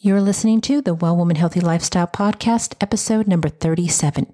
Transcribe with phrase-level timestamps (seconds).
[0.00, 4.26] You're listening to the Well Woman Healthy Lifestyle Podcast, episode number 37.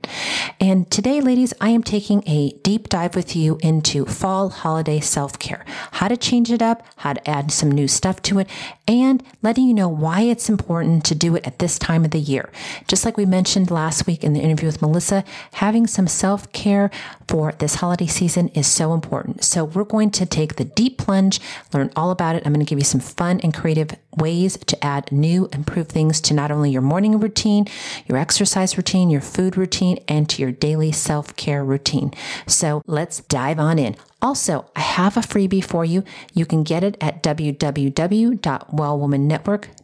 [0.58, 5.38] And today, ladies, I am taking a deep dive with you into fall holiday self
[5.38, 8.48] care, how to change it up, how to add some new stuff to it,
[8.88, 12.18] and letting you know why it's important to do it at this time of the
[12.18, 12.50] year.
[12.88, 16.90] Just like we mentioned last week in the interview with Melissa, having some self care
[17.30, 19.44] for this holiday season is so important.
[19.44, 21.40] So, we're going to take the deep plunge,
[21.72, 22.42] learn all about it.
[22.44, 26.20] I'm going to give you some fun and creative ways to add new improve things
[26.22, 27.68] to not only your morning routine,
[28.08, 32.12] your exercise routine, your food routine, and to your daily self care routine.
[32.48, 33.94] So let's dive on in.
[34.20, 36.02] Also, I have a freebie for you.
[36.34, 39.79] You can get it at www.wellwomannetwork.com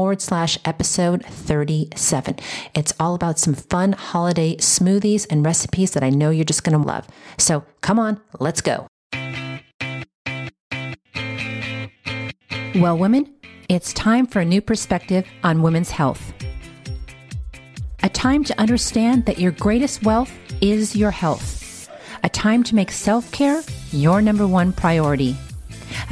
[0.00, 2.36] forward slash episode 37.
[2.74, 6.80] It's all about some fun holiday smoothies and recipes that I know you're just going
[6.80, 7.06] to love.
[7.38, 8.86] So come on, let's go.
[12.74, 13.34] Well, women,
[13.68, 16.32] it's time for a new perspective on women's health.
[18.02, 21.88] A time to understand that your greatest wealth is your health.
[22.22, 25.36] A time to make self care your number one priority.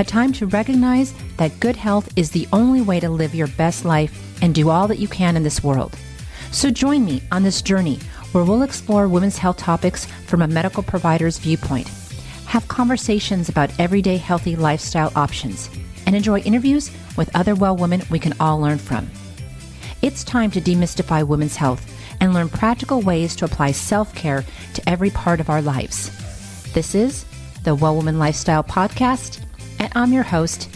[0.01, 3.85] A time to recognize that good health is the only way to live your best
[3.85, 5.99] life and do all that you can in this world.
[6.53, 7.99] So join me on this journey
[8.31, 11.89] where we'll explore women's health topics from a medical provider's viewpoint,
[12.47, 15.69] have conversations about everyday healthy lifestyle options,
[16.07, 19.11] and enjoy interviews with other well women we can all learn from.
[20.01, 21.85] It's time to demystify women's health
[22.21, 26.13] and learn practical ways to apply self care to every part of our lives.
[26.73, 27.25] This is
[27.65, 29.45] the Well Woman Lifestyle Podcast,
[29.79, 30.69] and I'm your host,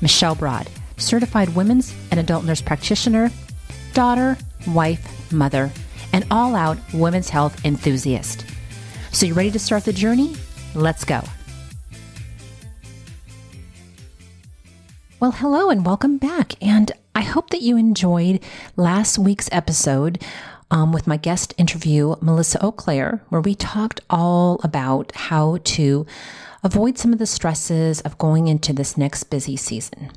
[0.00, 3.30] Michelle Broad, certified women's and adult nurse practitioner,
[3.92, 4.36] daughter,
[4.68, 5.70] wife, mother,
[6.12, 8.44] and all out women's health enthusiast.
[9.12, 10.34] So, you ready to start the journey?
[10.74, 11.22] Let's go.
[15.20, 16.54] Well, hello and welcome back.
[16.62, 18.40] And I hope that you enjoyed
[18.76, 20.22] last week's episode
[20.70, 26.04] um, with my guest interview, Melissa Auclair, where we talked all about how to
[26.64, 30.10] avoid some of the stresses of going into this next busy season.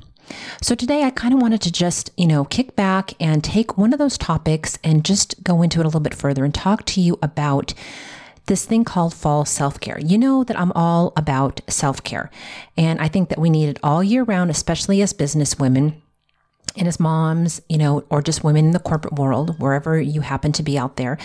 [0.60, 3.92] So today I kind of wanted to just, you know, kick back and take one
[3.92, 7.00] of those topics and just go into it a little bit further and talk to
[7.00, 7.74] you about
[8.46, 9.98] this thing called fall self care.
[10.00, 12.30] You know that I'm all about self care.
[12.76, 16.02] And I think that we need it all year round, especially as business women
[16.76, 20.52] and as moms, you know, or just women in the corporate world, wherever you happen
[20.52, 21.18] to be out there.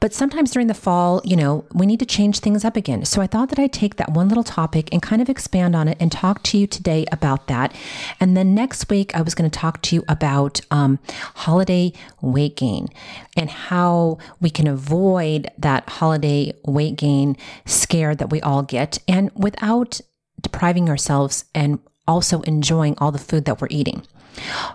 [0.00, 3.04] But sometimes during the fall, you know, we need to change things up again.
[3.04, 5.88] So I thought that I'd take that one little topic and kind of expand on
[5.88, 7.74] it and talk to you today about that.
[8.20, 10.98] And then next week, I was going to talk to you about um,
[11.34, 12.88] holiday weight gain
[13.36, 19.30] and how we can avoid that holiday weight gain scare that we all get and
[19.34, 20.00] without
[20.40, 24.02] depriving ourselves and also enjoying all the food that we're eating.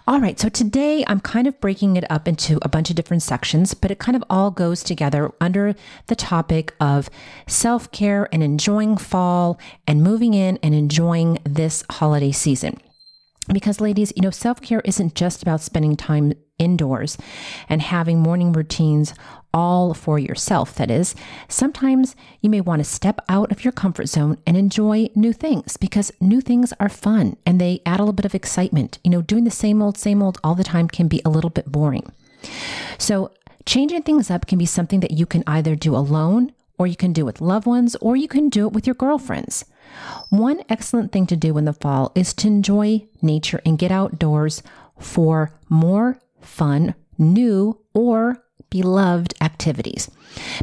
[0.08, 3.24] All right, so today I'm kind of breaking it up into a bunch of different
[3.24, 5.76] sections, but it kind of all goes together under
[6.08, 7.10] the topic of
[7.48, 12.78] self care and enjoying fall and moving in and enjoying this holiday season.
[13.52, 17.18] Because, ladies, you know, self care isn't just about spending time indoors
[17.70, 19.14] and having morning routines
[19.54, 20.76] all for yourself.
[20.76, 21.16] That is,
[21.48, 25.78] sometimes you may want to step out of your comfort zone and enjoy new things
[25.78, 29.00] because new things are fun and they add a little bit of excitement.
[29.04, 31.50] You know, doing the same old, same old all the time can be a little
[31.50, 32.12] bit boring.
[32.98, 33.32] So,
[33.66, 37.14] changing things up can be something that you can either do alone or you can
[37.14, 39.66] do with loved ones or you can do it with your girlfriends.
[40.30, 44.64] One excellent thing to do in the fall is to enjoy nature and get outdoors
[44.98, 50.10] for more fun, new, or beloved activities.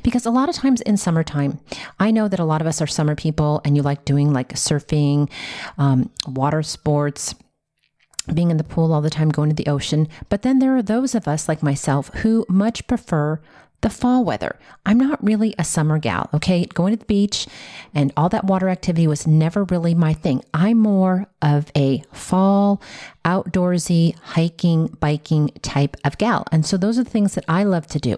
[0.02, 1.60] Because a lot of times in summertime,
[2.00, 4.54] I know that a lot of us are summer people and you like doing like
[4.54, 5.30] surfing,
[5.76, 7.36] um, water sports,
[8.34, 10.08] being in the pool all the time, going to the ocean.
[10.28, 13.40] But then there are those of us like myself who much prefer
[13.80, 14.58] the fall weather.
[14.84, 16.64] I'm not really a summer gal, okay?
[16.64, 17.46] Going to the beach
[17.94, 20.42] and all that water activity was never really my thing.
[20.52, 22.82] I'm more of a fall,
[23.24, 26.44] outdoorsy, hiking, biking type of gal.
[26.50, 28.16] And so those are the things that I love to do.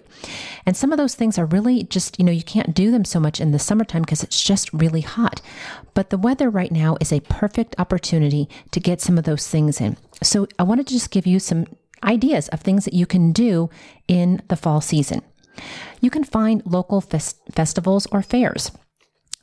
[0.65, 3.19] And some of those things are really just, you know, you can't do them so
[3.19, 5.41] much in the summertime because it's just really hot.
[5.93, 9.79] But the weather right now is a perfect opportunity to get some of those things
[9.79, 9.97] in.
[10.23, 11.65] So I wanted to just give you some
[12.03, 13.69] ideas of things that you can do
[14.07, 15.21] in the fall season.
[15.99, 18.71] You can find local fest- festivals or fairs.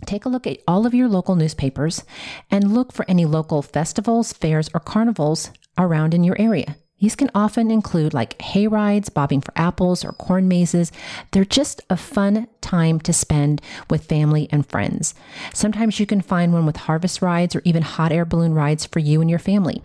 [0.07, 2.05] Take a look at all of your local newspapers
[2.51, 6.77] and look for any local festivals, fairs, or carnivals around in your area.
[7.01, 10.91] These can often include like hay rides, bobbing for apples, or corn mazes.
[11.31, 15.15] They're just a fun time to spend with family and friends.
[15.55, 18.99] Sometimes you can find one with harvest rides or even hot air balloon rides for
[18.99, 19.83] you and your family.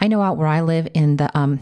[0.00, 1.60] I know out where I live in the um,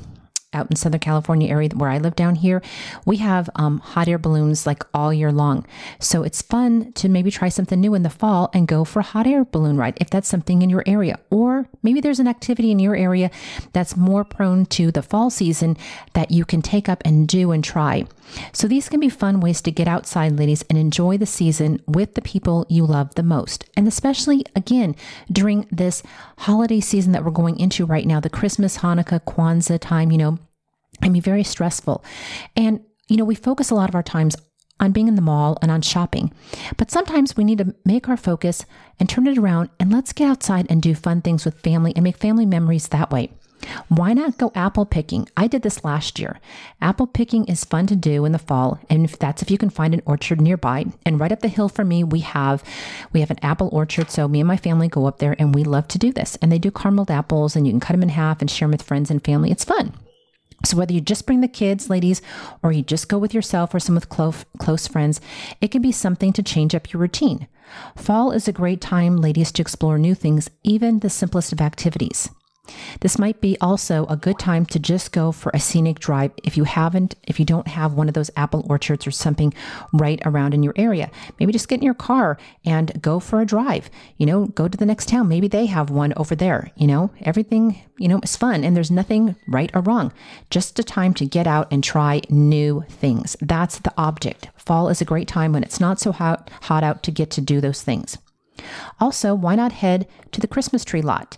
[0.54, 2.62] out in Southern California area where I live down here,
[3.04, 5.66] we have um, hot air balloons like all year long.
[5.98, 9.04] So it's fun to maybe try something new in the fall and go for a
[9.04, 11.18] hot air balloon ride if that's something in your area.
[11.30, 13.30] Or maybe there's an activity in your area
[13.72, 15.76] that's more prone to the fall season
[16.12, 18.04] that you can take up and do and try.
[18.52, 22.14] So these can be fun ways to get outside, ladies, and enjoy the season with
[22.14, 23.64] the people you love the most.
[23.76, 24.96] And especially, again,
[25.30, 26.02] during this
[26.38, 30.38] holiday season that we're going into right now, the Christmas, Hanukkah, Kwanzaa time, you know,
[31.04, 32.04] can be very stressful.
[32.56, 34.36] And, you know, we focus a lot of our times
[34.80, 36.32] on being in the mall and on shopping.
[36.76, 38.64] But sometimes we need to make our focus
[38.98, 42.02] and turn it around and let's get outside and do fun things with family and
[42.02, 43.30] make family memories that way.
[43.88, 45.28] Why not go apple picking?
[45.36, 46.38] I did this last year.
[46.82, 49.70] Apple picking is fun to do in the fall, and if that's if you can
[49.70, 50.84] find an orchard nearby.
[51.06, 52.62] And right up the hill from me, we have
[53.12, 54.10] we have an apple orchard.
[54.10, 56.36] So me and my family go up there, and we love to do this.
[56.42, 58.72] And they do carameled apples, and you can cut them in half and share them
[58.72, 59.50] with friends and family.
[59.50, 59.94] It's fun.
[60.64, 62.22] So, whether you just bring the kids, ladies,
[62.62, 65.20] or you just go with yourself or some with close, close friends,
[65.60, 67.48] it can be something to change up your routine.
[67.96, 72.30] Fall is a great time, ladies, to explore new things, even the simplest of activities.
[73.00, 76.56] This might be also a good time to just go for a scenic drive if
[76.56, 79.52] you haven't, if you don't have one of those apple orchards or something
[79.92, 81.10] right around in your area.
[81.38, 83.90] Maybe just get in your car and go for a drive.
[84.16, 85.28] You know, go to the next town.
[85.28, 86.70] Maybe they have one over there.
[86.76, 90.12] You know, everything, you know, is fun and there's nothing right or wrong.
[90.50, 93.36] Just a time to get out and try new things.
[93.40, 94.48] That's the object.
[94.56, 97.40] Fall is a great time when it's not so hot, hot out to get to
[97.40, 98.18] do those things.
[99.00, 101.36] Also, why not head to the Christmas tree lot?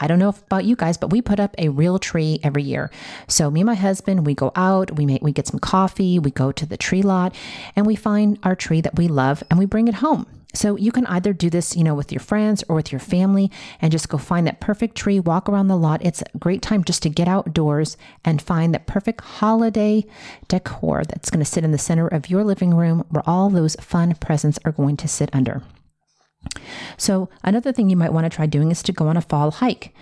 [0.00, 2.90] I don't know about you guys, but we put up a real tree every year.
[3.28, 6.30] So me and my husband, we go out, we make we get some coffee, we
[6.30, 7.34] go to the tree lot,
[7.76, 10.26] and we find our tree that we love and we bring it home.
[10.52, 13.50] So you can either do this, you know, with your friends or with your family
[13.80, 16.04] and just go find that perfect tree, walk around the lot.
[16.04, 20.04] It's a great time just to get outdoors and find that perfect holiday
[20.48, 23.76] decor that's going to sit in the center of your living room where all those
[23.76, 25.62] fun presents are going to sit under.
[26.96, 29.50] So, another thing you might want to try doing is to go on a fall
[29.50, 29.94] hike.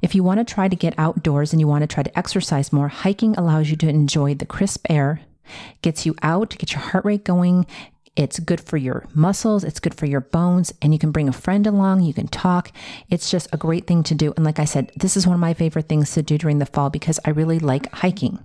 [0.00, 2.72] If you want to try to get outdoors and you want to try to exercise
[2.72, 5.20] more, hiking allows you to enjoy the crisp air,
[5.82, 7.66] gets you out, get your heart rate going.
[8.14, 11.32] It's good for your muscles, it's good for your bones, and you can bring a
[11.32, 12.72] friend along, you can talk.
[13.08, 14.32] It's just a great thing to do.
[14.36, 16.66] And like I said, this is one of my favorite things to do during the
[16.66, 18.40] fall because I really like hiking.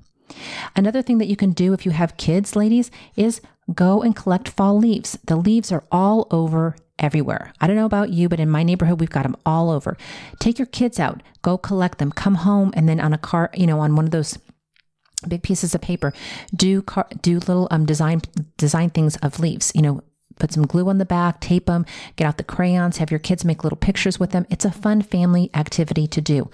[0.75, 3.41] Another thing that you can do if you have kids, ladies, is
[3.73, 5.17] go and collect fall leaves.
[5.25, 7.53] The leaves are all over everywhere.
[7.59, 9.97] I don't know about you, but in my neighborhood, we've got them all over.
[10.39, 13.67] Take your kids out, go collect them, come home, and then on a car, you
[13.67, 14.37] know, on one of those
[15.27, 16.13] big pieces of paper,
[16.55, 18.21] do car, do little um design
[18.57, 19.71] design things of leaves.
[19.73, 20.03] You know,
[20.39, 21.85] put some glue on the back, tape them,
[22.15, 24.45] get out the crayons, have your kids make little pictures with them.
[24.49, 26.49] It's a fun family activity to do.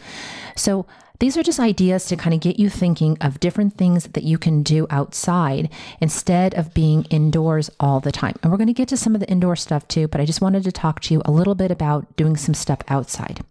[0.56, 0.86] So
[1.20, 4.38] these are just ideas to kind of get you thinking of different things that you
[4.38, 8.36] can do outside instead of being indoors all the time.
[8.42, 10.42] And we're going to get to some of the indoor stuff too, but I just
[10.42, 13.42] wanted to talk to you a little bit about doing some stuff outside.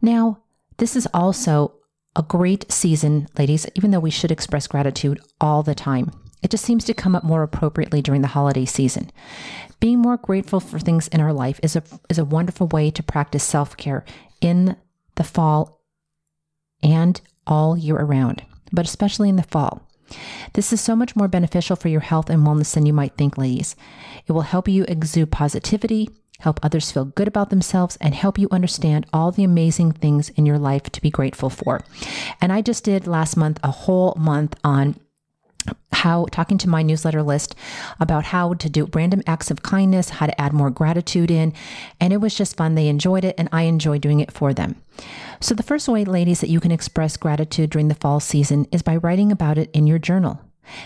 [0.00, 0.38] Now,
[0.76, 1.74] this is also
[2.14, 6.12] a great season, ladies, even though we should express gratitude all the time.
[6.42, 9.10] It just seems to come up more appropriately during the holiday season.
[9.78, 13.02] Being more grateful for things in our life is a, is a wonderful way to
[13.02, 14.04] practice self care
[14.40, 14.76] in
[15.16, 15.80] the fall
[16.82, 18.42] and all year around,
[18.72, 19.86] but especially in the fall.
[20.54, 23.38] This is so much more beneficial for your health and wellness than you might think,
[23.38, 23.76] ladies.
[24.26, 26.10] It will help you exude positivity,
[26.40, 30.46] help others feel good about themselves, and help you understand all the amazing things in
[30.46, 31.80] your life to be grateful for.
[32.40, 34.96] And I just did last month a whole month on
[35.92, 37.54] how talking to my newsletter list
[37.98, 41.52] about how to do random acts of kindness, how to add more gratitude in,
[42.00, 42.74] and it was just fun.
[42.74, 44.76] They enjoyed it, and I enjoy doing it for them.
[45.40, 48.82] So, the first way, ladies, that you can express gratitude during the fall season is
[48.82, 50.40] by writing about it in your journal.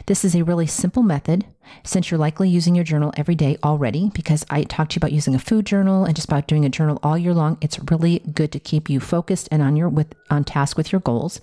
[0.06, 1.44] This is a really simple method
[1.82, 5.12] since you're likely using your journal every day already, because I talked to you about
[5.12, 7.56] using a food journal and just about doing a journal all year long.
[7.62, 11.00] It's really good to keep you focused and on your with on task with your
[11.00, 11.40] goals.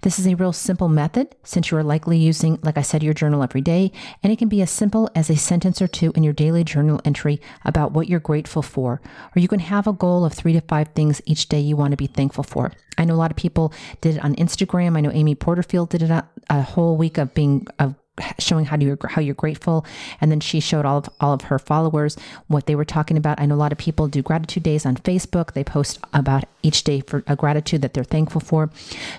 [0.00, 3.14] This is a real simple method since you are likely using, like I said, your
[3.14, 3.92] journal every day,
[4.22, 7.00] and it can be as simple as a sentence or two in your daily journal
[7.04, 9.00] entry about what you're grateful for,
[9.36, 11.90] or you can have a goal of three to five things each day you want
[11.90, 12.72] to be thankful for.
[12.98, 14.96] I know a lot of people did it on Instagram.
[14.96, 17.94] I know Amy Porterfield did it a, a whole week of being of
[18.38, 19.84] showing how you're how you're grateful.
[20.20, 23.40] And then she showed all of all of her followers what they were talking about.
[23.40, 25.52] I know a lot of people do gratitude days on facebook.
[25.52, 28.70] They post about each day for a gratitude that they're thankful for.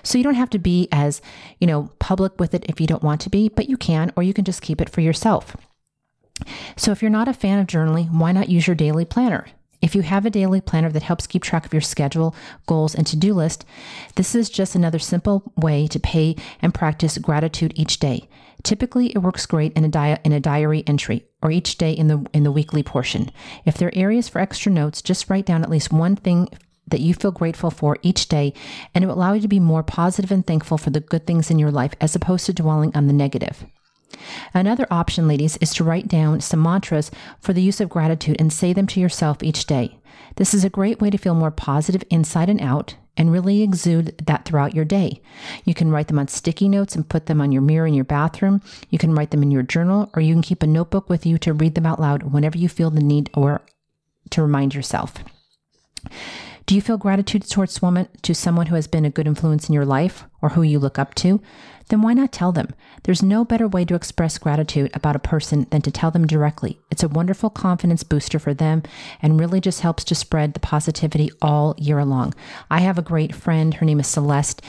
[0.02, 1.20] So you don't have to be as
[1.60, 4.22] you know public with it if you don't want to be but you can or
[4.22, 5.56] you can just keep it for yourself.
[6.76, 9.46] So if you're not a fan of journaling why not use your daily planner
[9.82, 12.34] If you have a daily planner that helps keep track of your schedule,
[12.66, 13.64] goals, and to do list,
[14.14, 18.28] this is just another simple way to pay and practice gratitude each day.
[18.62, 22.08] Typically, it works great in a, di- in a diary entry or each day in
[22.08, 23.30] the, in the weekly portion.
[23.64, 26.48] If there are areas for extra notes, just write down at least one thing
[26.88, 28.54] that you feel grateful for each day,
[28.94, 31.50] and it will allow you to be more positive and thankful for the good things
[31.50, 33.66] in your life as opposed to dwelling on the negative.
[34.54, 38.52] Another option, ladies, is to write down some mantras for the use of gratitude and
[38.52, 39.98] say them to yourself each day.
[40.36, 44.16] This is a great way to feel more positive inside and out and really exude
[44.26, 45.22] that throughout your day.
[45.64, 48.04] You can write them on sticky notes and put them on your mirror in your
[48.04, 48.60] bathroom.
[48.90, 51.38] You can write them in your journal, or you can keep a notebook with you
[51.38, 53.62] to read them out loud whenever you feel the need or
[54.30, 55.14] to remind yourself.
[56.66, 59.72] Do you feel gratitude towards someone, to someone who has been a good influence in
[59.72, 61.40] your life or who you look up to?
[61.88, 62.74] then why not tell them?
[63.04, 66.80] There's no better way to express gratitude about a person than to tell them directly.
[66.90, 68.82] It's a wonderful confidence booster for them
[69.22, 72.34] and really just helps to spread the positivity all year long.
[72.70, 73.74] I have a great friend.
[73.74, 74.62] Her name is Celeste.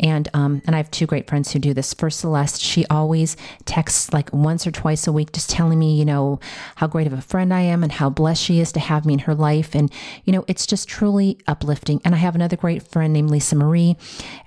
[0.00, 1.94] And um, and I have two great friends who do this.
[1.94, 3.36] First, Celeste, she always
[3.66, 6.40] texts like once or twice a week, just telling me, you know,
[6.76, 9.12] how great of a friend I am and how blessed she is to have me
[9.12, 9.74] in her life.
[9.74, 9.92] And,
[10.24, 12.00] you know, it's just truly uplifting.
[12.04, 13.96] And I have another great friend named Lisa Marie,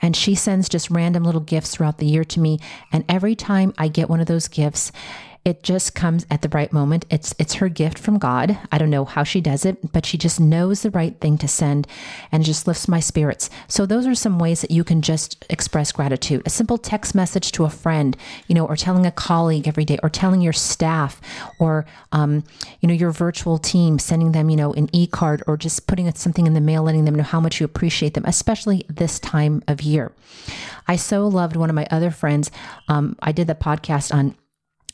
[0.01, 2.59] and she sends just random little gifts throughout the year to me.
[2.91, 4.91] And every time I get one of those gifts,
[5.45, 7.05] it just comes at the right moment.
[7.11, 8.57] It's it's her gift from God.
[8.71, 11.47] I don't know how she does it, but she just knows the right thing to
[11.47, 11.87] send
[12.31, 13.51] and just lifts my spirits.
[13.67, 16.41] So those are some ways that you can just express gratitude.
[16.47, 19.99] A simple text message to a friend, you know, or telling a colleague every day,
[20.01, 21.21] or telling your staff,
[21.59, 22.43] or um,
[22.81, 26.47] you know, your virtual team, sending them, you know, an e-card, or just putting something
[26.47, 29.83] in the mail, letting them know how much you appreciate them, especially this time of
[29.83, 30.11] year.
[30.87, 32.49] I so loved one of my other friends.
[32.87, 34.35] Um, I did the podcast on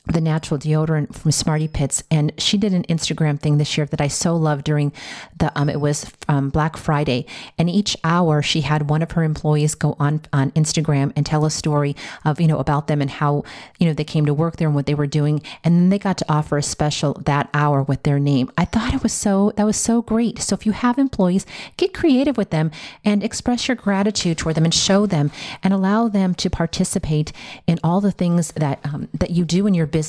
[0.08, 4.01] the natural deodorant from Smarty Pits, and she did an Instagram thing this year that
[4.01, 4.91] I so loved during
[5.38, 7.25] the um, it was um, Black Friday,
[7.58, 11.46] and each hour she had one of her employees go on on Instagram and tell
[11.46, 13.43] a story of you know about them and how
[13.77, 16.00] you know they came to work there and what they were doing, and then they
[16.00, 18.51] got to offer a special that hour with their name.
[18.58, 20.39] I thought it was so that was so great.
[20.39, 21.46] So if you have employees,
[21.77, 22.72] get creative with them
[23.05, 25.31] and express your gratitude toward them and show them
[25.62, 27.31] and allow them to participate
[27.67, 30.00] in all the things that um, that you do in your business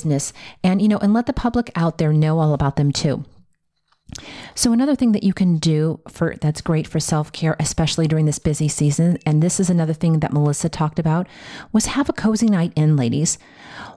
[0.63, 3.23] and you know and let the public out there know all about them too
[4.55, 8.39] so another thing that you can do for that's great for self-care especially during this
[8.39, 11.27] busy season and this is another thing that Melissa talked about
[11.71, 13.37] was have a cozy night in ladies.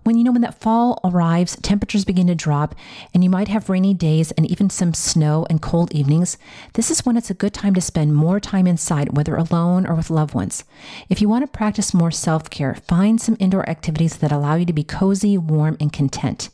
[0.05, 2.75] When you know when that fall arrives temperatures begin to drop
[3.13, 6.39] and you might have rainy days and even some snow and cold evenings
[6.75, 9.95] this is when it's a good time to spend more time inside whether alone or
[9.95, 10.65] with loved ones.
[11.09, 14.73] If you want to practice more self-care find some indoor activities that allow you to
[14.73, 16.51] be cozy warm and content.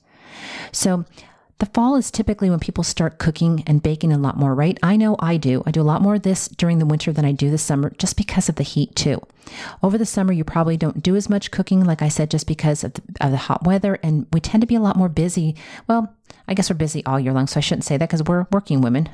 [0.72, 1.04] So
[1.62, 4.76] the fall is typically when people start cooking and baking a lot more, right?
[4.82, 5.62] I know I do.
[5.64, 7.92] I do a lot more of this during the winter than I do the summer
[7.98, 9.22] just because of the heat, too.
[9.80, 12.82] Over the summer, you probably don't do as much cooking, like I said, just because
[12.82, 13.96] of the, of the hot weather.
[14.02, 15.54] And we tend to be a lot more busy.
[15.86, 16.12] Well,
[16.48, 18.80] I guess we're busy all year long, so I shouldn't say that because we're working
[18.80, 19.08] women.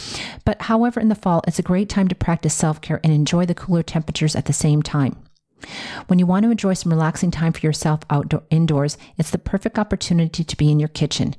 [0.44, 3.46] but however, in the fall, it's a great time to practice self care and enjoy
[3.46, 5.22] the cooler temperatures at the same time.
[6.08, 9.78] When you want to enjoy some relaxing time for yourself outdoor indoors, it's the perfect
[9.78, 11.36] opportunity to be in your kitchen.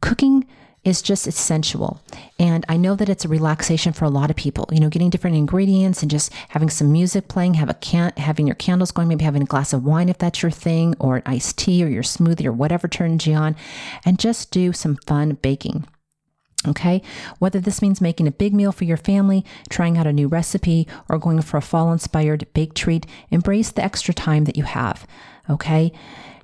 [0.00, 0.46] Cooking
[0.84, 2.00] is just essential.
[2.38, 5.10] And I know that it's a relaxation for a lot of people, you know, getting
[5.10, 9.08] different ingredients and just having some music playing, have a can having your candles going,
[9.08, 11.88] maybe having a glass of wine if that's your thing, or an iced tea or
[11.88, 13.56] your smoothie or whatever turns you on,
[14.04, 15.84] and just do some fun baking.
[16.68, 17.02] Okay,
[17.38, 20.88] whether this means making a big meal for your family, trying out a new recipe,
[21.08, 25.06] or going for a fall inspired bake treat, embrace the extra time that you have.
[25.48, 25.92] Okay,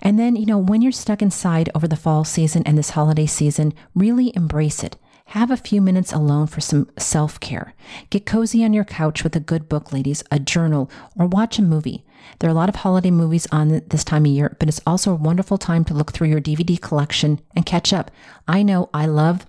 [0.03, 3.27] and then, you know, when you're stuck inside over the fall season and this holiday
[3.27, 4.97] season, really embrace it.
[5.27, 7.75] Have a few minutes alone for some self care.
[8.11, 11.63] Get cozy on your couch with a good book, ladies, a journal, or watch a
[11.63, 12.05] movie.
[12.39, 15.13] There are a lot of holiday movies on this time of year, but it's also
[15.13, 18.11] a wonderful time to look through your DVD collection and catch up.
[18.49, 19.47] I know I love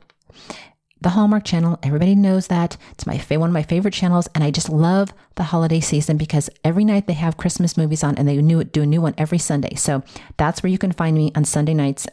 [1.03, 1.77] the Hallmark Channel.
[1.83, 2.77] Everybody knows that.
[2.91, 6.49] It's my one of my favorite channels, and I just love the holiday season because
[6.63, 9.75] every night they have Christmas movies on, and they do a new one every Sunday.
[9.75, 10.01] So
[10.37, 12.07] that's where you can find me on Sunday nights,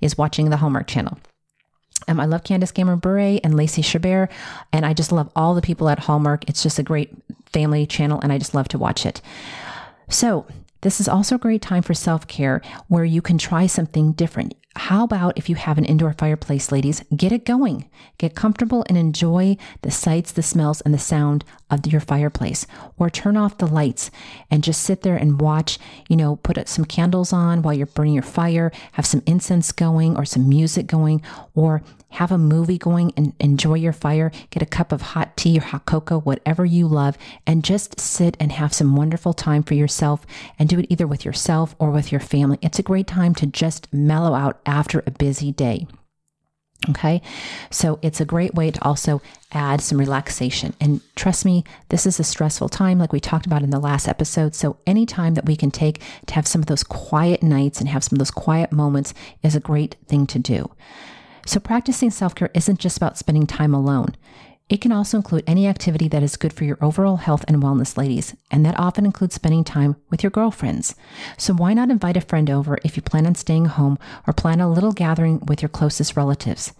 [0.00, 1.18] is watching the Hallmark Channel.
[2.06, 4.30] Um, I love Candace Cameron Bure and Lacey Chabert,
[4.72, 6.48] and I just love all the people at Hallmark.
[6.48, 7.10] It's just a great
[7.52, 9.20] family channel, and I just love to watch it.
[10.08, 10.46] So
[10.82, 14.54] this is also a great time for self care where you can try something different.
[14.78, 17.02] How about if you have an indoor fireplace, ladies?
[17.14, 17.88] Get it going.
[18.16, 22.66] Get comfortable and enjoy the sights, the smells, and the sound of your fireplace.
[22.98, 24.10] Or turn off the lights
[24.50, 28.14] and just sit there and watch, you know, put some candles on while you're burning
[28.14, 31.22] your fire, have some incense going or some music going,
[31.54, 35.58] or have a movie going and enjoy your fire, get a cup of hot tea
[35.58, 39.74] or hot cocoa, whatever you love, and just sit and have some wonderful time for
[39.74, 40.26] yourself
[40.58, 42.58] and do it either with yourself or with your family.
[42.62, 45.86] It's a great time to just mellow out after a busy day.
[46.88, 47.20] Okay,
[47.70, 49.20] so it's a great way to also
[49.52, 50.74] add some relaxation.
[50.80, 54.06] And trust me, this is a stressful time, like we talked about in the last
[54.06, 54.54] episode.
[54.54, 57.88] So, any time that we can take to have some of those quiet nights and
[57.88, 60.70] have some of those quiet moments is a great thing to do.
[61.44, 64.14] So, practicing self care isn't just about spending time alone.
[64.68, 67.96] It can also include any activity that is good for your overall health and wellness,
[67.96, 70.94] ladies, and that often includes spending time with your girlfriends.
[71.38, 74.60] So, why not invite a friend over if you plan on staying home or plan
[74.60, 76.74] a little gathering with your closest relatives?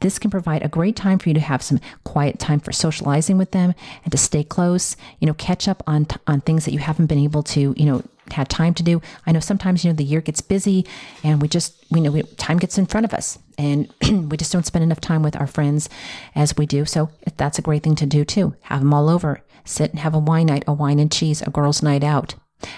[0.00, 3.38] This can provide a great time for you to have some quiet time for socializing
[3.38, 3.74] with them
[4.04, 7.18] and to stay close, you know, catch up on, on things that you haven't been
[7.18, 9.02] able to, you know, had time to do.
[9.26, 10.86] I know sometimes, you know, the year gets busy
[11.22, 13.92] and we just, we know we, time gets in front of us and
[14.30, 15.88] we just don't spend enough time with our friends
[16.34, 16.84] as we do.
[16.84, 18.54] So that's a great thing to do too.
[18.62, 19.42] Have them all over.
[19.64, 22.34] Sit and have a wine night, a wine and cheese, a girls' night out.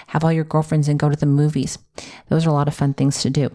[0.07, 1.77] Have all your girlfriends and go to the movies.
[2.29, 3.51] Those are a lot of fun things to do.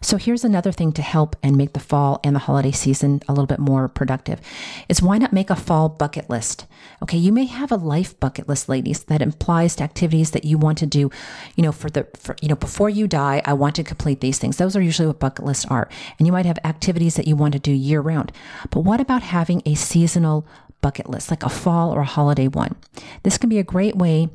[0.00, 3.32] So here's another thing to help and make the fall and the holiday season a
[3.32, 4.40] little bit more productive
[4.88, 6.66] is why not make a fall bucket list?
[7.02, 10.78] Okay, you may have a life bucket list, ladies, that implies activities that you want
[10.78, 11.10] to do,
[11.56, 14.38] you know, for the for, you know, before you die, I want to complete these
[14.38, 14.56] things.
[14.56, 15.88] Those are usually what bucket lists are.
[16.18, 18.32] And you might have activities that you want to do year round.
[18.70, 20.46] But what about having a seasonal
[20.80, 22.76] bucket list, like a fall or a holiday one?
[23.22, 24.28] This can be a great way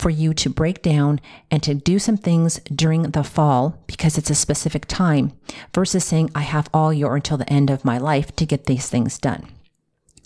[0.00, 4.30] for you to break down and to do some things during the fall because it's
[4.30, 5.32] a specific time
[5.74, 8.88] versus saying, I have all year until the end of my life to get these
[8.88, 9.46] things done.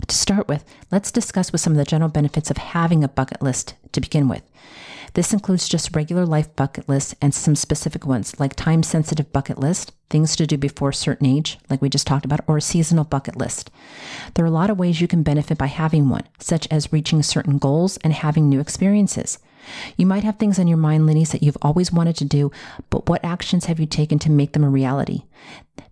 [0.06, 3.42] To start with, let's discuss with some of the general benefits of having a bucket
[3.42, 4.42] list to begin with.
[5.14, 9.58] This includes just regular life bucket lists and some specific ones like time sensitive bucket
[9.58, 12.62] list, things to do before a certain age, like we just talked about, or a
[12.62, 13.70] seasonal bucket list.
[14.34, 17.22] There are a lot of ways you can benefit by having one, such as reaching
[17.22, 19.38] certain goals and having new experiences.
[19.96, 22.50] You might have things on your mind, ladies, that you've always wanted to do,
[22.90, 25.24] but what actions have you taken to make them a reality?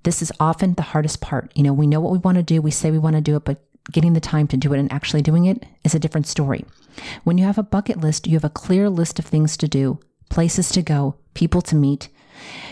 [0.02, 1.52] This is often the hardest part.
[1.54, 3.36] You know, we know what we want to do, we say we want to do
[3.36, 6.26] it, but getting the time to do it and actually doing it is a different
[6.26, 6.64] story.
[7.24, 9.98] When you have a bucket list, you have a clear list of things to do,
[10.28, 12.08] places to go, people to meet.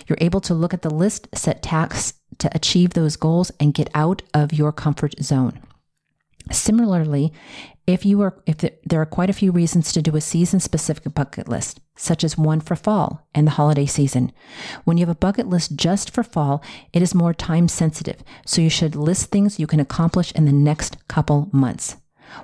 [0.07, 3.91] You're able to look at the list, set tasks to achieve those goals, and get
[3.95, 5.61] out of your comfort zone.
[6.51, 7.33] Similarly,
[7.87, 11.13] if you are if there are quite a few reasons to do a season specific
[11.15, 14.33] bucket list, such as one for fall and the holiday season.
[14.85, 18.61] When you have a bucket list just for fall, it is more time sensitive, so
[18.61, 21.97] you should list things you can accomplish in the next couple months.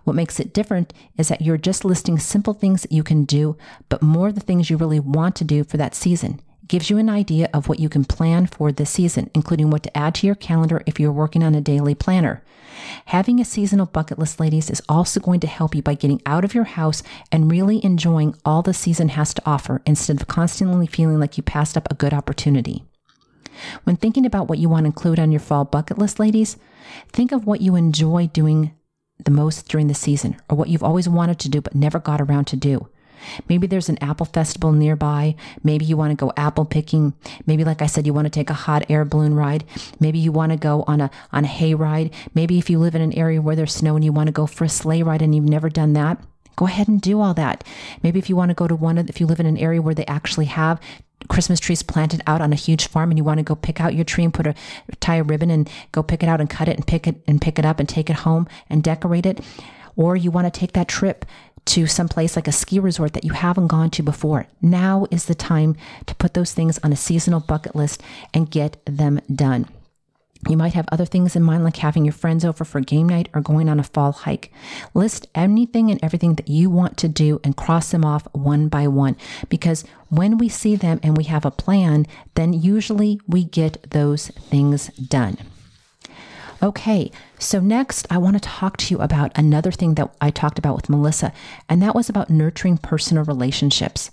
[0.05, 3.57] What makes it different is that you're just listing simple things that you can do,
[3.89, 7.09] but more the things you really want to do for that season gives you an
[7.09, 10.35] idea of what you can plan for this season, including what to add to your
[10.35, 12.43] calendar if you're working on a daily planner.
[13.07, 16.45] Having a seasonal bucket list, ladies, is also going to help you by getting out
[16.45, 17.03] of your house
[17.33, 21.43] and really enjoying all the season has to offer instead of constantly feeling like you
[21.43, 22.85] passed up a good opportunity.
[23.85, 26.57] When thinking about what you want to include on your fall bucket list, ladies,
[27.13, 28.75] think of what you enjoy doing
[29.25, 32.21] the most during the season or what you've always wanted to do but never got
[32.21, 32.89] around to do.
[33.49, 35.35] Maybe there's an apple festival nearby.
[35.63, 37.15] Maybe you want to go apple picking.
[37.47, 39.65] Maybe, like I said, you want to take a hot air balloon ride.
[40.01, 42.13] Maybe you want to go on a, on a hay ride.
[42.35, 44.47] Maybe if you live in an area where there's snow and you want to go
[44.47, 46.19] for a sleigh ride and you've never done that,
[46.57, 47.63] go ahead and do all that.
[48.03, 49.83] Maybe if you want to go to one of, if you live in an area
[49.83, 50.81] where they actually have
[51.29, 53.95] Christmas trees planted out on a huge farm and you want to go pick out
[53.95, 54.55] your tree and put a
[55.01, 57.41] tie a ribbon and go pick it out and cut it and pick it and
[57.41, 59.41] pick it up and take it home and decorate it.
[59.97, 61.25] Or you want to take that trip
[61.67, 64.47] to some place like a ski resort that you haven't gone to before.
[64.63, 65.77] Now is the time
[66.07, 68.03] to put those things on a seasonal bucket list
[68.33, 69.69] and get them done.
[70.49, 73.29] You might have other things in mind, like having your friends over for game night
[73.35, 74.53] or going on a fall hike.
[74.95, 78.87] List anything and everything that you want to do and cross them off one by
[78.87, 79.17] one.
[79.49, 84.29] Because when we see them and we have a plan, then usually we get those
[84.29, 85.39] things done.
[86.67, 90.59] Okay, so next I want to talk to you about another thing that I talked
[90.59, 91.33] about with Melissa,
[91.69, 94.11] and that was about nurturing personal relationships.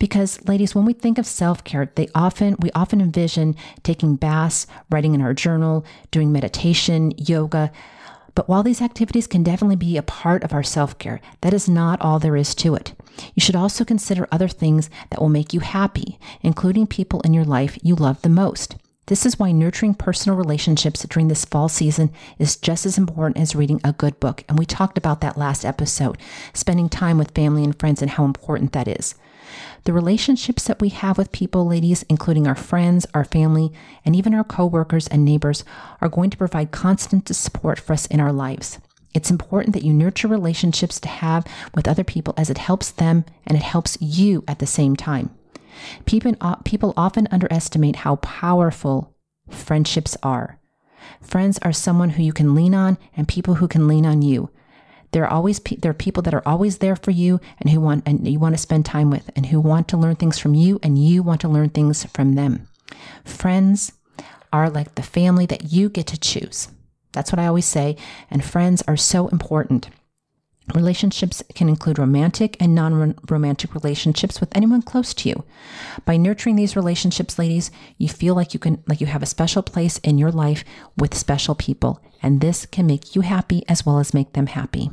[0.00, 3.54] Because ladies, when we think of self-care, they often we often envision
[3.84, 7.70] taking baths, writing in our journal, doing meditation, yoga,
[8.34, 11.68] but while these activities can definitely be a part of our self care, that is
[11.68, 12.92] not all there is to it.
[13.36, 17.44] You should also consider other things that will make you happy, including people in your
[17.44, 18.74] life you love the most.
[19.06, 23.54] This is why nurturing personal relationships during this fall season is just as important as
[23.54, 24.44] reading a good book.
[24.48, 26.16] And we talked about that last episode,
[26.54, 29.14] spending time with family and friends and how important that is.
[29.84, 33.70] The relationships that we have with people, ladies, including our friends, our family,
[34.06, 35.64] and even our coworkers and neighbors,
[36.00, 38.78] are going to provide constant support for us in our lives.
[39.12, 43.26] It's important that you nurture relationships to have with other people as it helps them
[43.46, 45.28] and it helps you at the same time.
[46.04, 49.14] People, uh, people often underestimate how powerful
[49.48, 50.58] friendships are.
[51.20, 54.50] Friends are someone who you can lean on and people who can lean on you.
[55.12, 58.02] There are always there are people that are always there for you and who want
[58.04, 60.80] and you want to spend time with and who want to learn things from you
[60.82, 62.66] and you want to learn things from them.
[63.24, 63.92] Friends
[64.52, 66.68] are like the family that you get to choose.
[67.12, 67.96] That's what I always say,
[68.28, 69.88] and friends are so important.
[70.72, 75.44] Relationships can include romantic and non romantic relationships with anyone close to you.
[76.06, 79.62] By nurturing these relationships, ladies, you feel like you can like you have a special
[79.62, 80.64] place in your life
[80.96, 84.90] with special people, and this can make you happy as well as make them happy.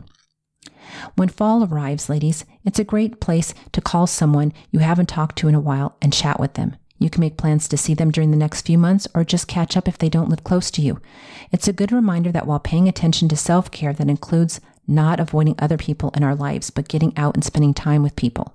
[1.15, 5.47] When fall arrives, ladies, it's a great place to call someone you haven't talked to
[5.47, 6.75] in a while and chat with them.
[6.99, 9.75] You can make plans to see them during the next few months or just catch
[9.75, 11.01] up if they don't live close to you.
[11.51, 14.59] It's a good reminder that while paying attention to self care, that includes
[14.91, 18.53] not avoiding other people in our lives, but getting out and spending time with people.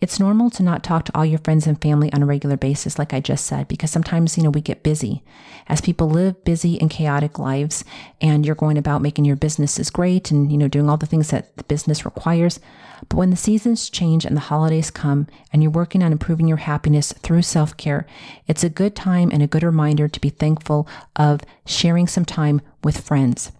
[0.00, 2.98] It's normal to not talk to all your friends and family on a regular basis,
[2.98, 5.22] like I just said, because sometimes, you know, we get busy.
[5.66, 7.84] As people live busy and chaotic lives,
[8.20, 11.30] and you're going about making your businesses great and, you know, doing all the things
[11.30, 12.60] that the business requires.
[13.08, 16.58] But when the seasons change and the holidays come, and you're working on improving your
[16.58, 18.06] happiness through self care,
[18.46, 22.60] it's a good time and a good reminder to be thankful of sharing some time
[22.82, 23.52] with friends.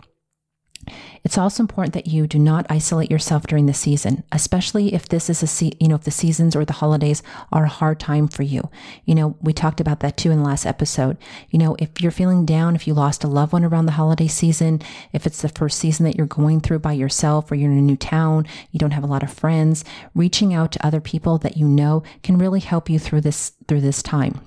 [1.22, 5.30] It's also important that you do not isolate yourself during the season, especially if this
[5.30, 8.28] is a se- you know if the seasons or the holidays are a hard time
[8.28, 8.68] for you.
[9.04, 11.16] You know, we talked about that too in the last episode.
[11.50, 14.28] You know, if you're feeling down, if you lost a loved one around the holiday
[14.28, 14.80] season,
[15.12, 17.82] if it's the first season that you're going through by yourself or you're in a
[17.82, 21.56] new town, you don't have a lot of friends, reaching out to other people that
[21.56, 24.40] you know can really help you through this through this time.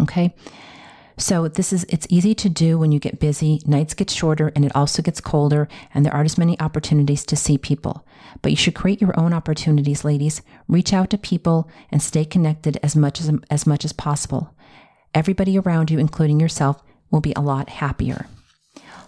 [0.00, 0.34] Okay?
[1.16, 3.60] So this is it's easy to do when you get busy.
[3.66, 7.36] Nights get shorter and it also gets colder and there aren't as many opportunities to
[7.36, 8.06] see people.
[8.42, 10.42] But you should create your own opportunities, ladies.
[10.66, 14.54] Reach out to people and stay connected as much as as much as possible.
[15.14, 18.26] Everybody around you, including yourself, will be a lot happier.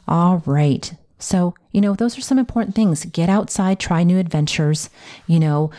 [0.06, 0.94] All right.
[1.18, 3.04] So, you know, those are some important things.
[3.06, 4.90] Get outside, try new adventures,
[5.26, 5.70] you know,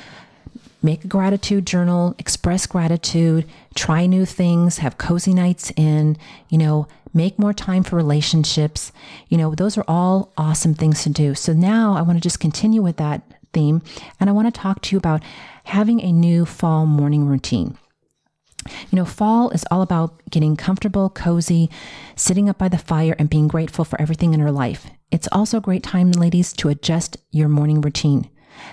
[0.88, 3.46] make a gratitude journal, express gratitude,
[3.76, 6.16] try new things, have cozy nights in,
[6.48, 8.94] you know, make more time for relationships.
[9.28, 11.36] You know, those are all awesome things to do.
[11.36, 13.22] So now I want to just continue with that
[13.52, 13.82] theme
[14.18, 15.22] and I want to talk to you about
[15.66, 17.78] having a new fall morning routine.
[18.90, 21.70] You know, fall is all about getting comfortable, cozy,
[22.16, 24.88] sitting up by the fire, and being grateful for everything in our life.
[25.12, 28.30] It's also a great time, ladies, to adjust your morning routine.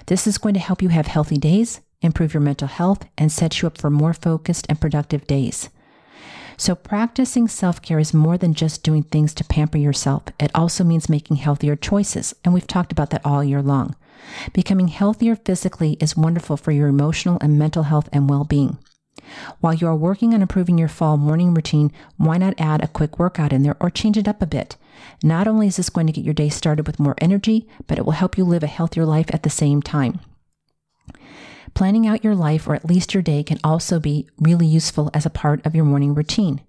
[0.07, 3.61] This is going to help you have healthy days, improve your mental health, and set
[3.61, 5.71] you up for more focused and productive days.
[6.57, 10.25] So, practicing self care is more than just doing things to pamper yourself.
[10.39, 12.35] It also means making healthier choices.
[12.45, 13.97] And we've talked about that all year long.
[14.53, 18.79] Becoming healthier physically is wonderful for your emotional and mental health and well being.
[19.61, 23.19] While you are working on improving your fall morning routine, why not add a quick
[23.19, 24.77] workout in there or change it up a bit?
[25.23, 28.05] Not only is this going to get your day started with more energy, but it
[28.05, 30.21] will help you live a healthier life at the same time.
[31.75, 35.27] Planning out your life or at least your day can also be really useful as
[35.27, 36.61] a part of your morning routine.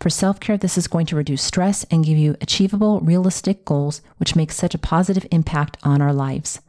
[0.00, 4.00] For self care, this is going to reduce stress and give you achievable, realistic goals,
[4.16, 6.60] which makes such a positive impact on our lives.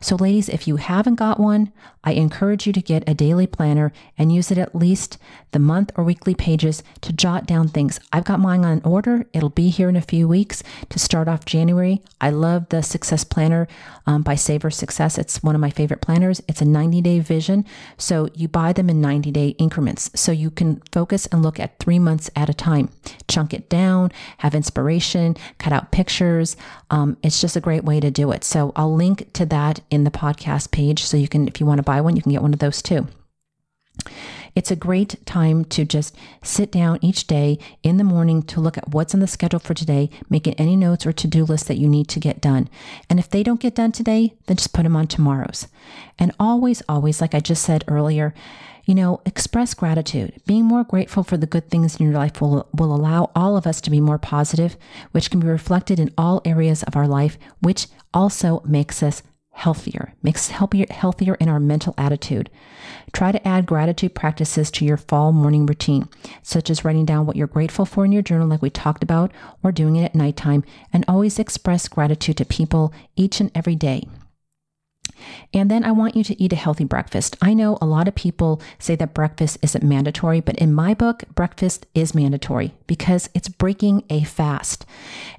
[0.00, 1.72] So, ladies, if you haven't got one,
[2.04, 5.18] I encourage you to get a daily planner and use it at least
[5.50, 8.00] the month or weekly pages to jot down things.
[8.12, 9.26] I've got mine on order.
[9.34, 12.00] It'll be here in a few weeks to start off January.
[12.18, 13.68] I love the Success Planner
[14.06, 15.18] um, by Savor Success.
[15.18, 16.40] It's one of my favorite planners.
[16.48, 17.66] It's a 90 day vision.
[17.98, 20.10] So, you buy them in 90 day increments.
[20.14, 22.88] So, you can focus and look at three months at a time.
[23.28, 26.56] Chunk it down, have inspiration, cut out pictures.
[26.88, 28.44] Um, it's just a great way to do it.
[28.44, 31.02] So, I'll link to that in the podcast page.
[31.02, 32.82] So you can, if you want to buy one, you can get one of those
[32.82, 33.06] too.
[34.54, 38.76] It's a great time to just sit down each day in the morning to look
[38.76, 41.78] at what's on the schedule for today, making any notes or to do lists that
[41.78, 42.68] you need to get done.
[43.08, 45.68] And if they don't get done today, then just put them on tomorrow's.
[46.18, 48.34] And always, always, like I just said earlier,
[48.84, 50.40] you know, express gratitude.
[50.46, 53.66] Being more grateful for the good things in your life will, will allow all of
[53.66, 54.76] us to be more positive,
[55.12, 59.22] which can be reflected in all areas of our life, which also makes us
[59.58, 62.48] healthier, makes healthier, healthier in our mental attitude.
[63.12, 66.08] Try to add gratitude practices to your fall morning routine,
[66.44, 69.32] such as writing down what you're grateful for in your journal, like we talked about,
[69.64, 74.06] or doing it at nighttime, and always express gratitude to people each and every day.
[75.52, 77.36] And then I want you to eat a healthy breakfast.
[77.40, 81.24] I know a lot of people say that breakfast isn't mandatory, but in my book,
[81.34, 84.84] breakfast is mandatory because it's breaking a fast.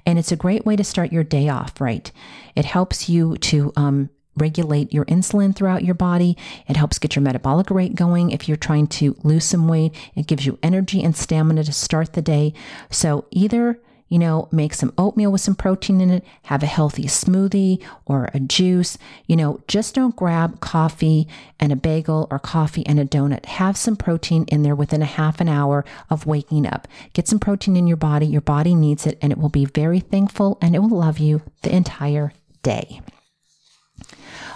[0.06, 2.10] And it's a great way to start your day off, right?
[2.56, 6.36] It helps you to um, regulate your insulin throughout your body.
[6.68, 9.94] It helps get your metabolic rate going if you're trying to lose some weight.
[10.14, 12.54] It gives you energy and stamina to start the day.
[12.90, 17.04] So either you know, make some oatmeal with some protein in it, have a healthy
[17.04, 18.98] smoothie or a juice.
[19.26, 21.28] You know, just don't grab coffee
[21.60, 23.46] and a bagel or coffee and a donut.
[23.46, 26.88] Have some protein in there within a half an hour of waking up.
[27.12, 28.26] Get some protein in your body.
[28.26, 31.42] Your body needs it and it will be very thankful and it will love you
[31.62, 32.32] the entire
[32.64, 33.00] day.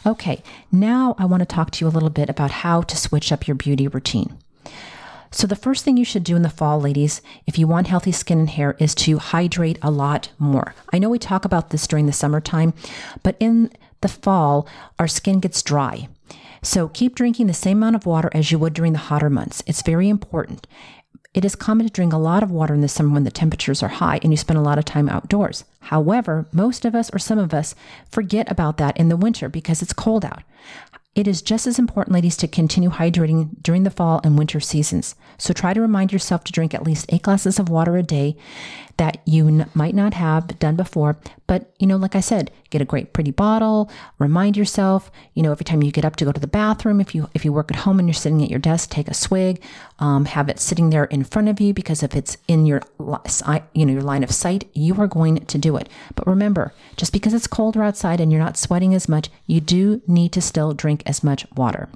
[0.04, 3.30] Okay, now I want to talk to you a little bit about how to switch
[3.30, 4.36] up your beauty routine.
[5.34, 8.12] So, the first thing you should do in the fall, ladies, if you want healthy
[8.12, 10.76] skin and hair, is to hydrate a lot more.
[10.92, 12.72] I know we talk about this during the summertime,
[13.24, 16.06] but in the fall, our skin gets dry.
[16.62, 19.60] So, keep drinking the same amount of water as you would during the hotter months.
[19.66, 20.68] It's very important.
[21.34, 23.82] It is common to drink a lot of water in the summer when the temperatures
[23.82, 25.64] are high and you spend a lot of time outdoors.
[25.80, 27.74] However, most of us or some of us
[28.08, 30.44] forget about that in the winter because it's cold out.
[31.14, 35.14] It is just as important, ladies, to continue hydrating during the fall and winter seasons.
[35.38, 38.36] So try to remind yourself to drink at least eight glasses of water a day
[38.96, 41.18] that you n- might not have done before.
[41.46, 45.52] But, you know, like I said, get a great pretty bottle, remind yourself, you know,
[45.52, 47.70] every time you get up to go to the bathroom, if you, if you work
[47.70, 49.62] at home and you're sitting at your desk, take a swig,
[49.98, 53.86] um, have it sitting there in front of you, because if it's in your, you
[53.86, 55.88] know, your line of sight, you are going to do it.
[56.14, 60.02] But remember, just because it's colder outside and you're not sweating as much, you do
[60.06, 61.88] need to still drink as much water.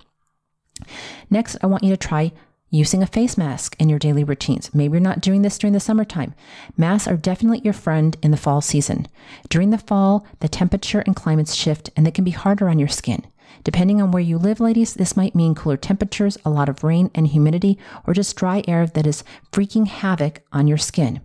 [1.31, 2.33] Next, I want you to try
[2.71, 4.75] Using a face mask in your daily routines.
[4.75, 6.35] Maybe you're not doing this during the summertime.
[6.77, 9.07] Masks are definitely your friend in the fall season.
[9.49, 12.89] During the fall, the temperature and climates shift and they can be harder on your
[12.89, 13.27] skin.
[13.65, 17.11] Depending on where you live, ladies, this might mean cooler temperatures, a lot of rain
[17.15, 21.21] and humidity, or just dry air that is freaking havoc on your skin.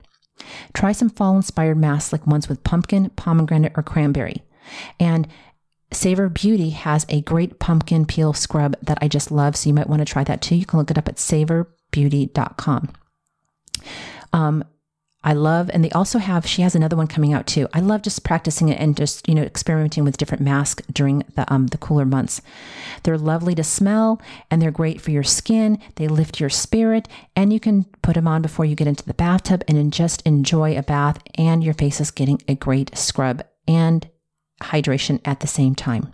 [0.73, 4.43] Try some fall inspired masks like ones with pumpkin, pomegranate, or cranberry.
[4.99, 5.27] And
[5.93, 9.55] Savor Beauty has a great pumpkin peel scrub that I just love.
[9.55, 10.55] So you might want to try that too.
[10.55, 12.89] You can look it up at savorbeauty.com.
[14.31, 14.63] Um,
[15.25, 17.69] I love, and they also have, she has another one coming out too.
[17.73, 21.51] I love just practicing it and just, you know, experimenting with different masks during the,
[21.51, 22.41] um, the cooler months.
[23.03, 25.79] They're lovely to smell and they're great for your skin.
[25.95, 29.13] They lift your spirit and you can put them on before you get into the
[29.13, 34.09] bathtub and just enjoy a bath and your face is getting a great scrub and
[34.63, 36.13] hydration at the same time.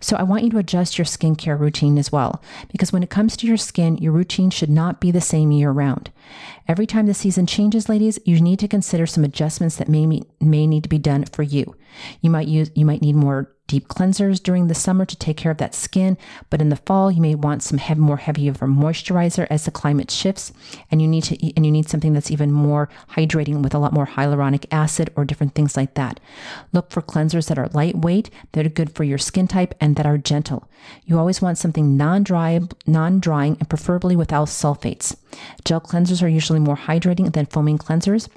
[0.00, 3.36] So, I want you to adjust your skincare routine as well, because when it comes
[3.36, 6.10] to your skin, your routine should not be the same year round.
[6.68, 10.66] Every time the season changes, ladies, you need to consider some adjustments that may, may
[10.66, 11.74] need to be done for you.
[12.20, 15.52] You might use, you might need more deep cleansers during the summer to take care
[15.52, 16.18] of that skin,
[16.50, 20.10] but in the fall you may want some heavy, more a moisturizer as the climate
[20.10, 20.52] shifts,
[20.90, 23.92] and you need to and you need something that's even more hydrating with a lot
[23.92, 26.18] more hyaluronic acid or different things like that.
[26.72, 30.06] Look for cleansers that are lightweight, that are good for your skin type, and that
[30.06, 30.68] are gentle.
[31.04, 35.14] You always want something non-dry, non-drying, and preferably without sulfates.
[35.64, 38.28] Gel cleansers are usually more hydrating than foaming cleansers.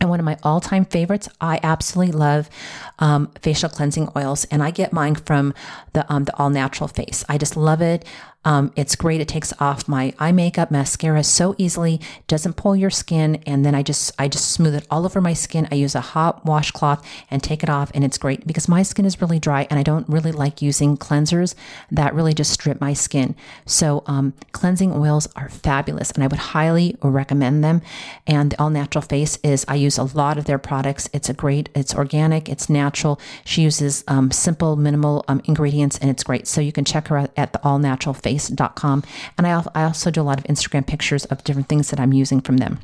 [0.00, 2.50] And one of my all time favorites, I absolutely love
[2.98, 5.54] um, facial cleansing oils, and I get mine from
[5.92, 7.24] the um, the All Natural Face.
[7.28, 8.04] I just love it.
[8.44, 9.20] Um, it's great.
[9.20, 12.00] It takes off my eye makeup, mascara so easily.
[12.26, 15.32] Doesn't pull your skin, and then I just I just smooth it all over my
[15.32, 15.66] skin.
[15.70, 19.04] I use a hot washcloth and take it off, and it's great because my skin
[19.04, 21.54] is really dry, and I don't really like using cleansers
[21.90, 23.34] that really just strip my skin.
[23.64, 27.80] So um, cleansing oils are fabulous, and I would highly recommend them.
[28.26, 31.08] And the All Natural Face is I use a lot of their products.
[31.12, 31.70] It's a great.
[31.74, 32.48] It's organic.
[32.48, 33.18] It's natural.
[33.44, 36.46] She uses um, simple, minimal um, ingredients, and it's great.
[36.46, 39.02] So you can check her out at the All Natural Face face.com.
[39.36, 42.12] And I, I also do a lot of Instagram pictures of different things that I'm
[42.12, 42.80] using from them.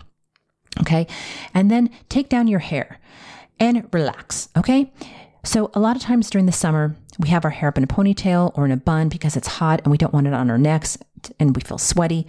[0.80, 1.06] Okay.
[1.54, 2.98] And then take down your hair
[3.58, 4.48] and relax.
[4.56, 4.92] Okay.
[5.42, 7.86] So, a lot of times during the summer, we have our hair up in a
[7.86, 10.58] ponytail or in a bun because it's hot and we don't want it on our
[10.58, 10.98] necks
[11.38, 12.26] and we feel sweaty.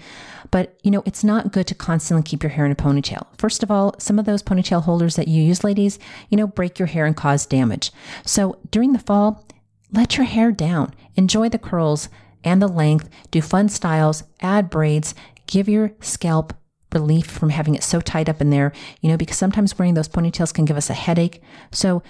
[0.49, 3.27] But, you know, it's not good to constantly keep your hair in a ponytail.
[3.37, 6.79] First of all, some of those ponytail holders that you use, ladies, you know, break
[6.79, 7.91] your hair and cause damage.
[8.25, 9.45] So, during the fall,
[9.91, 10.93] let your hair down.
[11.15, 12.07] Enjoy the curls,
[12.43, 15.13] and the length, do fun styles, add braids,
[15.47, 16.53] give your scalp
[16.93, 20.09] relief from having it so tied up in there, you know, because sometimes wearing those
[20.09, 21.41] ponytails can give us a headache.
[21.71, 22.03] So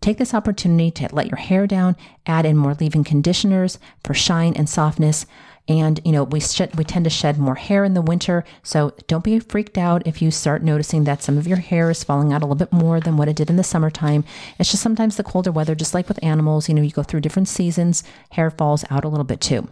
[0.00, 1.96] take this opportunity to let your hair down,
[2.26, 5.26] add in more leave-in conditioners for shine and softness.
[5.68, 8.44] And, you know, we, shed, we tend to shed more hair in the winter.
[8.62, 12.04] So don't be freaked out if you start noticing that some of your hair is
[12.04, 14.24] falling out a little bit more than what it did in the summertime.
[14.58, 17.22] It's just sometimes the colder weather, just like with animals, you know, you go through
[17.22, 19.68] different seasons, hair falls out a little bit too.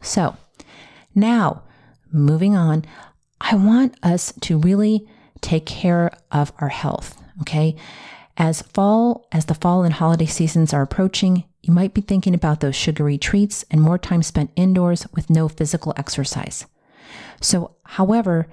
[0.00, 0.36] So
[1.14, 1.64] now
[2.12, 2.84] moving on,
[3.40, 5.08] I want us to really
[5.40, 7.20] take care of our health.
[7.40, 7.76] Okay.
[8.38, 12.60] As fall, as the fall and holiday seasons are approaching, you might be thinking about
[12.60, 16.66] those sugary treats and more time spent indoors with no physical exercise.
[17.40, 18.46] So, however,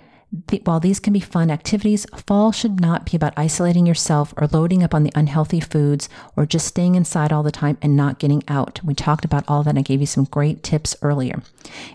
[0.47, 4.47] the, while these can be fun activities, fall should not be about isolating yourself or
[4.47, 8.17] loading up on the unhealthy foods or just staying inside all the time and not
[8.17, 8.80] getting out.
[8.84, 11.43] We talked about all that and I gave you some great tips earlier.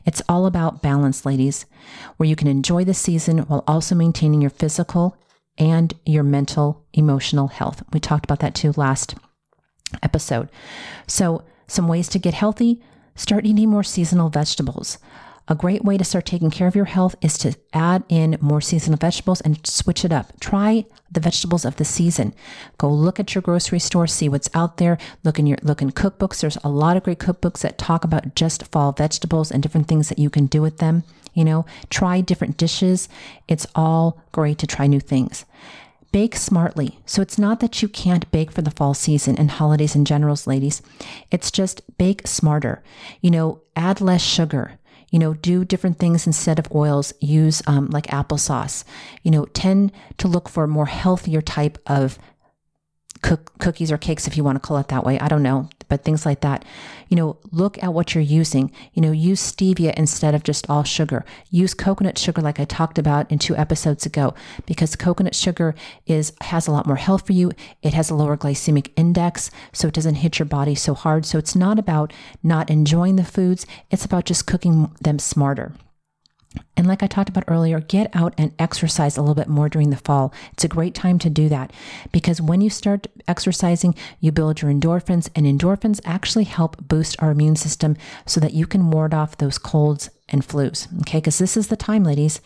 [0.06, 1.66] It's all about balance, ladies,
[2.16, 5.16] where you can enjoy the season while also maintaining your physical
[5.58, 7.82] and your mental, emotional health.
[7.92, 9.16] We talked about that too last
[10.02, 10.48] episode.
[11.06, 12.80] So, some ways to get healthy
[13.14, 14.98] start eating more seasonal vegetables.
[15.50, 18.60] A great way to start taking care of your health is to add in more
[18.60, 20.38] seasonal vegetables and switch it up.
[20.40, 22.34] Try the vegetables of the season.
[22.76, 24.98] Go look at your grocery store, see what's out there.
[25.24, 26.40] Look in your look in cookbooks.
[26.40, 30.10] There's a lot of great cookbooks that talk about just fall vegetables and different things
[30.10, 31.02] that you can do with them.
[31.32, 33.08] You know, try different dishes.
[33.48, 35.46] It's all great to try new things.
[36.10, 36.98] Bake smartly.
[37.04, 40.46] So it's not that you can't bake for the fall season and holidays in generals,
[40.46, 40.80] ladies.
[41.30, 42.82] It's just bake smarter.
[43.20, 44.78] You know, add less sugar.
[45.10, 47.12] You know, do different things instead of oils.
[47.20, 48.84] Use um, like applesauce.
[49.22, 52.18] You know, tend to look for more healthier type of
[53.22, 55.18] cook, cookies or cakes, if you want to call it that way.
[55.18, 56.64] I don't know, but things like that.
[57.08, 58.70] You know, look at what you're using.
[58.92, 61.24] You know, use stevia instead of just all sugar.
[61.50, 64.34] Use coconut sugar, like I talked about in two episodes ago,
[64.66, 65.74] because coconut sugar
[66.06, 67.52] is has a lot more health for you.
[67.82, 71.24] It has a lower glycemic index, so it doesn't hit your body so hard.
[71.26, 75.72] So it's not about not enjoying the foods; it's about just cooking them smarter.
[76.76, 79.90] And like I talked about earlier, get out and exercise a little bit more during
[79.90, 80.32] the fall.
[80.52, 81.72] It's a great time to do that
[82.12, 87.30] because when you start exercising, you build your endorphins, and endorphins actually help boost our
[87.30, 90.86] immune system so that you can ward off those colds and flus.
[91.00, 92.40] Okay, because this is the time, ladies.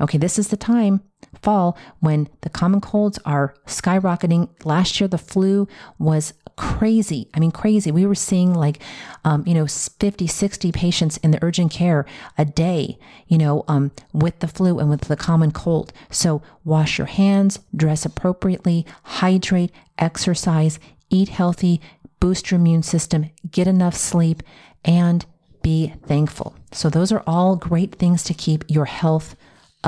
[0.00, 1.00] Okay, this is the time,
[1.42, 4.48] fall, when the common colds are skyrocketing.
[4.64, 7.28] Last year, the flu was crazy.
[7.34, 7.92] I mean, crazy.
[7.92, 8.82] We were seeing like,
[9.24, 12.04] um, you know, 50, 60 patients in the urgent care
[12.36, 15.92] a day, you know, um, with the flu and with the common cold.
[16.10, 21.80] So wash your hands, dress appropriately, hydrate, exercise, eat healthy,
[22.18, 24.42] boost your immune system, get enough sleep,
[24.84, 25.24] and
[25.62, 26.56] be thankful.
[26.72, 29.36] So those are all great things to keep your health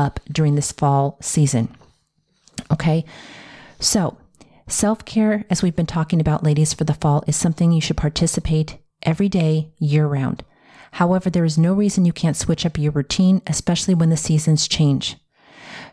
[0.00, 1.68] up during this fall season.
[2.72, 3.04] Okay.
[3.78, 4.16] So
[4.70, 7.96] Self care, as we've been talking about, ladies, for the fall, is something you should
[7.96, 10.44] participate every day, year round.
[10.92, 14.68] However, there is no reason you can't switch up your routine, especially when the seasons
[14.68, 15.16] change.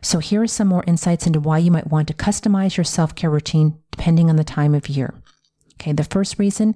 [0.03, 3.15] So, here are some more insights into why you might want to customize your self
[3.15, 5.15] care routine depending on the time of year.
[5.79, 6.75] Okay, the first reason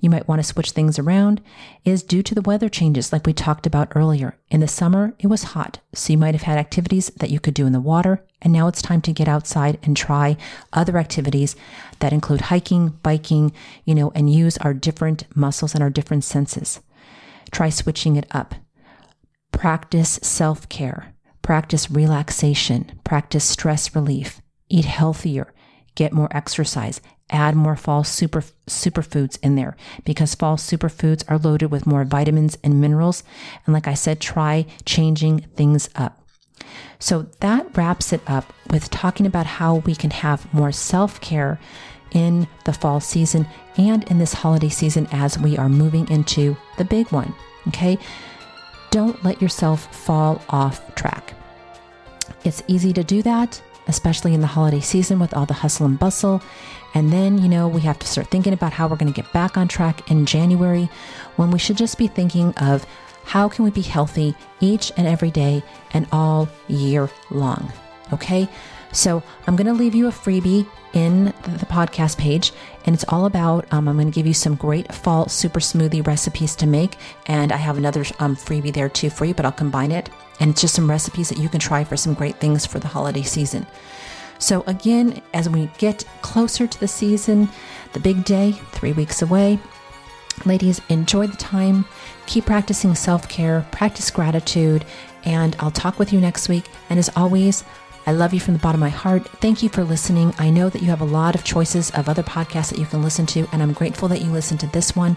[0.00, 1.40] you might want to switch things around
[1.84, 4.36] is due to the weather changes, like we talked about earlier.
[4.50, 7.54] In the summer, it was hot, so you might have had activities that you could
[7.54, 10.36] do in the water, and now it's time to get outside and try
[10.72, 11.54] other activities
[12.00, 13.52] that include hiking, biking,
[13.84, 16.80] you know, and use our different muscles and our different senses.
[17.52, 18.56] Try switching it up.
[19.52, 25.52] Practice self care, practice relaxation, practice stress relief, eat healthier,
[25.94, 31.70] get more exercise, add more fall super superfoods in there because fall superfoods are loaded
[31.70, 33.22] with more vitamins and minerals.
[33.66, 36.20] And like I said, try changing things up.
[36.98, 41.58] So that wraps it up with talking about how we can have more self care
[42.12, 46.84] in the fall season and in this holiday season as we are moving into the
[46.84, 47.34] big one.
[47.68, 47.98] Okay.
[48.90, 51.34] Don't let yourself fall off track.
[52.44, 55.98] It's easy to do that, especially in the holiday season with all the hustle and
[55.98, 56.42] bustle
[56.94, 59.32] and then, you know, we have to start thinking about how we're going to get
[59.32, 60.90] back on track in January
[61.36, 62.84] when we should just be thinking of
[63.24, 65.62] how can we be healthy each and every day
[65.92, 67.72] and all year long.
[68.12, 68.48] Okay.
[68.92, 72.52] So I'm going to leave you a freebie in the podcast page,
[72.84, 73.72] and it's all about.
[73.72, 77.52] Um, I'm going to give you some great fall super smoothie recipes to make, and
[77.52, 80.10] I have another um, freebie there too for you, but I'll combine it.
[80.40, 82.88] And it's just some recipes that you can try for some great things for the
[82.88, 83.66] holiday season.
[84.38, 87.48] So, again, as we get closer to the season,
[87.92, 89.60] the big day, three weeks away,
[90.46, 91.84] ladies, enjoy the time.
[92.26, 94.84] Keep practicing self care, practice gratitude,
[95.24, 96.64] and I'll talk with you next week.
[96.88, 97.64] And as always,
[98.10, 99.28] I love you from the bottom of my heart.
[99.40, 100.34] Thank you for listening.
[100.36, 103.04] I know that you have a lot of choices of other podcasts that you can
[103.04, 105.16] listen to, and I'm grateful that you listened to this one.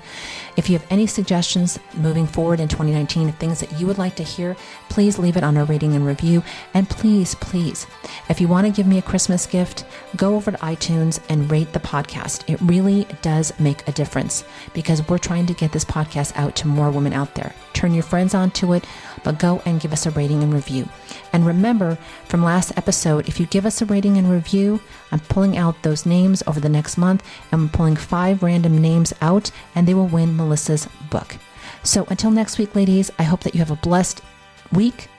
[0.58, 4.16] If you have any suggestions moving forward in 2019 of things that you would like
[4.18, 4.56] to hear,
[4.90, 6.44] please leave it on our rating and review.
[6.76, 7.88] And please, please,
[8.30, 9.86] if you want to give me a Christmas gift,
[10.16, 12.48] go over to iTunes and rate the podcast.
[12.48, 14.44] It really does make a difference
[14.76, 17.56] because we're trying to get this podcast out to more women out there.
[17.74, 18.86] Turn your friends onto it,
[19.24, 20.88] but go and give us a rating and review.
[21.32, 24.80] And remember from last episode, if you give us a rating and review,
[25.12, 27.24] I'm pulling out those names over the next month.
[27.52, 31.38] And I'm pulling five random names out, and they will win Melissa's book.
[31.84, 34.22] So until next week, ladies, I hope that you have a blessed
[34.72, 35.10] week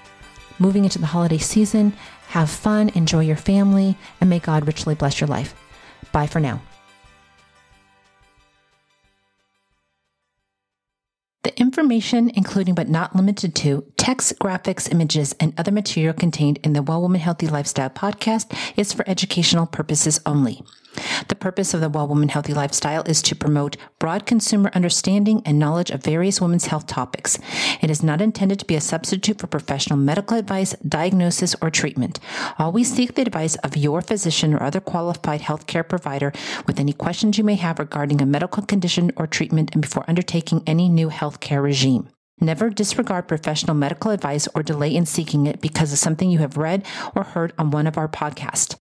[0.58, 1.92] moving into the holiday season.
[2.28, 5.54] Have fun, enjoy your family, and may God richly bless your life.
[6.12, 6.62] Bye for now.
[11.44, 16.72] The information, including but not limited to text, graphics, images, and other material contained in
[16.72, 20.62] the Well Woman Healthy Lifestyle podcast, is for educational purposes only.
[21.28, 25.58] The purpose of the Well Woman Healthy Lifestyle is to promote broad consumer understanding and
[25.58, 27.38] knowledge of various women's health topics.
[27.80, 32.20] It is not intended to be a substitute for professional medical advice, diagnosis, or treatment.
[32.58, 36.32] Always seek the advice of your physician or other qualified healthcare provider
[36.66, 40.62] with any questions you may have regarding a medical condition or treatment and before undertaking
[40.66, 42.08] any new healthcare regime.
[42.40, 46.56] Never disregard professional medical advice or delay in seeking it because of something you have
[46.56, 48.76] read or heard on one of our podcasts.